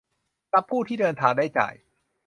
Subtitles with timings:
[0.51, 1.73] กับที่ผู้เดินทางได้จ่าย